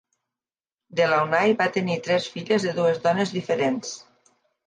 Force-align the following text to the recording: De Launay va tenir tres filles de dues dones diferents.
De 0.99 1.09
Launay 1.11 1.53
va 1.59 1.67
tenir 1.75 1.99
tres 2.09 2.25
filles 2.37 2.65
de 2.69 2.73
dues 2.79 2.99
dones 3.05 3.37
diferents. 3.39 3.93